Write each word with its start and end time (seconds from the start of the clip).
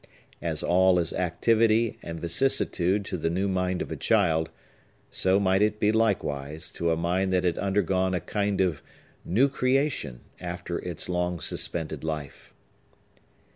As 0.41 0.63
all 0.63 0.97
is 0.97 1.13
activity 1.13 1.99
and 2.01 2.19
vicissitude 2.19 3.05
to 3.05 3.17
the 3.17 3.29
new 3.29 3.47
mind 3.47 3.83
of 3.83 3.91
a 3.91 3.95
child, 3.95 4.49
so 5.11 5.39
might 5.39 5.61
it 5.61 5.79
be, 5.79 5.91
likewise, 5.91 6.71
to 6.71 6.89
a 6.89 6.97
mind 6.97 7.31
that 7.33 7.43
had 7.43 7.59
undergone 7.59 8.15
a 8.15 8.19
kind 8.19 8.61
of 8.61 8.81
new 9.23 9.47
creation, 9.47 10.21
after 10.39 10.79
its 10.79 11.07
long 11.07 11.39
suspended 11.39 12.03
life. 12.03 12.51